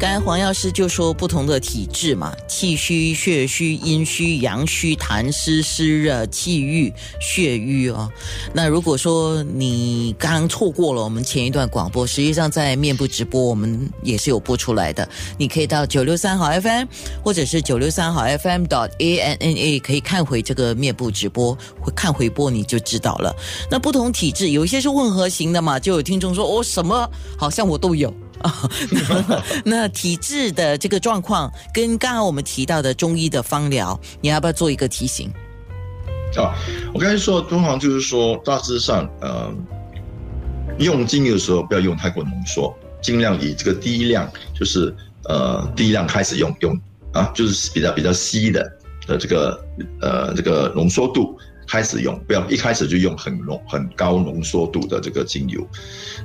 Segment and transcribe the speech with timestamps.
[0.00, 8.10] 刚才黄药师就说不同的体质嘛，气虚、血虚、阴虚、阳虚、痰湿、湿热、气郁、血瘀哦。
[8.54, 16.86] 那如果说你刚错过了我们前一段广播，实际上在面部直播我们也是有播出来的，你可以到九六三号 FM
[17.22, 23.36] 或者是九六三号 FM dot a n n a 可以看回这个面部直播，会看回播你就知道了。
[23.70, 27.06] 那不同体质有一些是混合型的嘛，就有听众说哦，什么
[27.36, 28.10] 好像我都有。
[28.40, 28.66] 啊，
[29.66, 35.30] 那体质的这个状况跟刚刚我们提到的中医的方疗，你要不要做一个提醒？
[36.36, 36.54] 啊，
[36.94, 39.52] 我刚才说通常就是说，大致上，呃，
[40.78, 42.72] 用精油的时候不要用太过浓缩，
[43.02, 44.94] 尽量以这个低量，就是
[45.24, 46.80] 呃低量开始用用
[47.12, 48.72] 啊，就是比较比较稀的
[49.06, 49.64] 的这个
[50.00, 51.36] 呃这个浓缩度。
[51.70, 55.64] 开始用，不要一开始就用很浓、很高浓缩度的这个精油，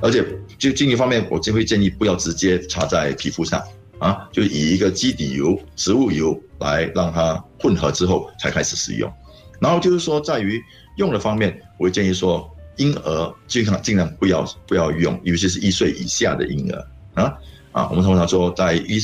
[0.02, 0.26] 而且
[0.58, 3.62] 就精油方面，我就会建议不要直接擦在皮肤上
[4.00, 9.08] 啊，就以一个基底油、植物油来让它混合之后才开始使用。
[9.60, 10.60] 然后就是说，在于
[10.96, 17.32] 用的方面，我会建议说，婴儿尽量尽量不要不要用，尤其是一岁以下的婴儿啊
[17.76, 18.98] 啊，我们通常说在一。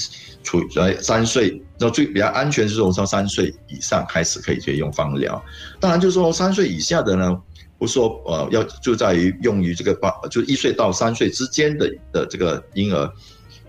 [0.44, 5.40] 处在三岁，那最比较安全是从三岁以上开始可以去用放疗。
[5.78, 7.40] 当然，就是说三岁以下的呢，
[7.78, 13.08] 不说呃要就在于用于这个八，就一岁到三岁之间的的这个婴儿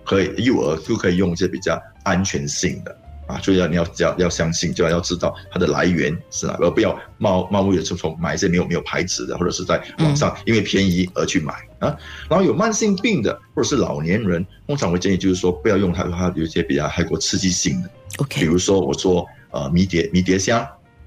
[0.04, 2.98] 可以幼儿就可以用一些比较安全性的。
[3.34, 11.98] 啊，所以要你要要要相信，就要要知道它的来源是哪，而不要冒冒昧的就从买一些没有没有牌子的，或者是在网上因为便宜而去买啊。
[12.30, 17.90] 然后有慢性病的或者是老年人，通常我建议就是说不要用它，它有一些比较太过刺激性的。
[18.20, 20.60] OK，比如说我说呃迷迭迷迭香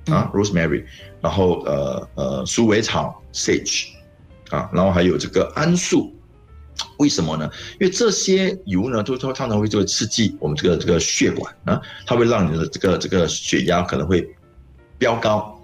[0.06, 0.84] 啊，rosemary，
[1.20, 3.88] 然后呃呃鼠尾草 sage
[4.50, 6.12] 啊，然后还有这个桉树。
[6.98, 7.50] 为什么呢？
[7.78, 14.26] 因为这些油呢，都它常常会就会刺激我们这个这个血管啊，它会让你的这个这个血压可能会
[14.98, 15.60] 飙高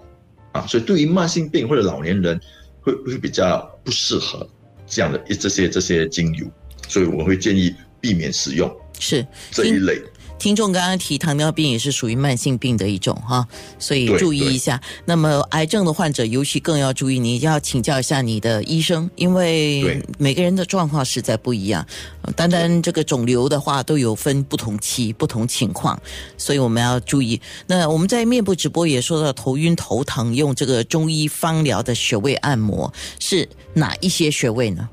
[0.51, 2.39] 啊，所以对于慢性病或者老年人
[2.81, 4.47] 会会比较不适合
[4.85, 6.45] 这样的一这些这些精油，
[6.87, 10.01] 所以我会建议避免使用是这一类。
[10.43, 13.47] 听众刚刚提糖尿病也是属于慢性病的一种哈，
[13.79, 14.81] 所以注意一下。
[15.05, 21.87] 那么癌症的患者尤其更要注意，你要请教一下你的医生，因为每个人的状况实在不一样。
[22.35, 25.97] 单单这个肿瘤的话，都有分不同期、不同情况，
[26.37, 27.39] 所以我们要注意。
[27.65, 34.89] 那我们在面部直播也说到头晕头疼，用这个中医方疗的穴位按摩是哪一些穴位呢？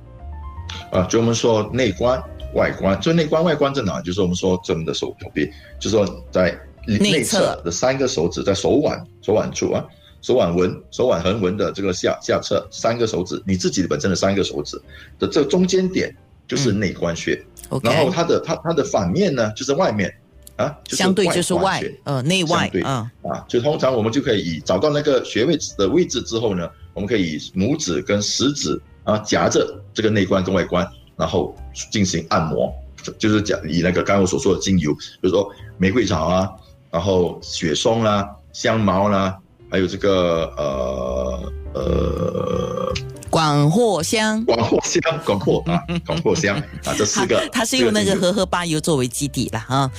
[0.92, 2.22] 啊，就我们说内关。
[2.54, 4.00] 外观，就内关外观在哪？
[4.00, 9.84] 就是我们说我们的手手臂，就是说在内侧的三个手指，在手腕手腕处啊，
[10.22, 14.80] 手腕纹、手腕横纹的这个下下侧三个手指，你自己本身的三个手指
[15.18, 16.14] 的这中间点
[16.48, 17.40] 就是内关穴。
[17.82, 20.12] 然后它的它它的反面呢，就是外面
[20.56, 30.84] 啊，相对就是外呃内外啊啊，就通常我们就可以以找到那个穴位的位置之后呢，我们可以拇指跟食指啊夹着这个内关跟外关。
[31.20, 31.54] 然后
[31.92, 32.72] 进行按摩，
[33.18, 36.50] 就是讲以那个刚刚我所说的精油，比如说玫瑰草啊，
[36.90, 39.36] 然后雪松啦、香茅啦，
[39.70, 42.92] 还有这个呃呃
[43.28, 49.90] 广藿香、广藿香、广藿啊、 广藿香啊，这四个，它是用那个荷荷巴油作为基底了哈，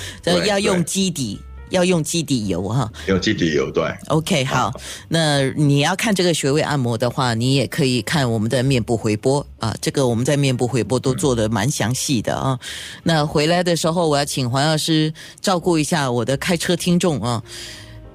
[0.47, 1.39] 要用基底。
[1.71, 3.83] 要用基底油哈，用基底油对。
[4.07, 4.71] OK，好，
[5.09, 12.59] 那你要看这个穴位按摩的话，你也可以看我们的面部回播啊，这个我们在面部回播都做的蛮详细的啊。
[13.03, 15.11] 那回来的时候，我要请黄药师
[15.41, 17.41] 照顾一下我的开车听众啊。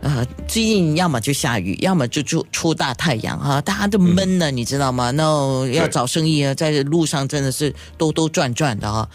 [0.03, 5.11] 呃，最近要么就下雨，要么就出出大太阳哈，大家都闷了，你知道吗？
[5.13, 9.09] 那要找生意啊，在路上真的是兜兜转转的哈。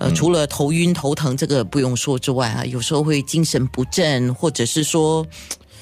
[0.00, 5.24] 呃，除了头晕头疼这个不用说之外啊，有时候会精神不振，或者是说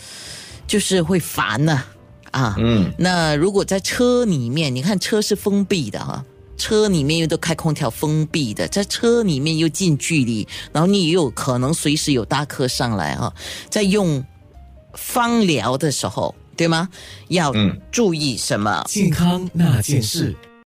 [0.69, 1.83] 就是会烦呢
[2.33, 2.55] 啊。
[2.59, 2.93] 嗯。
[2.99, 6.23] 那如果在车里面，你看车是封闭的哈，
[6.59, 13.33] 车里面又都开空调，封闭的，在车里面又近距离，然后你也有可能随时有大客上来啊，
[13.71, 14.23] 在用。
[14.95, 16.89] 芳疗的时候，对吗？
[17.29, 17.53] 要
[17.93, 18.83] 注意什么？
[18.89, 20.35] 健康那件事。